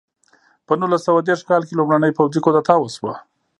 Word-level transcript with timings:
په 0.67 0.73
نولس 0.79 1.01
سوه 1.07 1.19
دېرش 1.27 1.41
کال 1.49 1.61
کې 1.67 1.77
لومړنۍ 1.79 2.11
پوځي 2.17 2.39
کودتا 2.45 2.75
وشوه. 2.79 3.13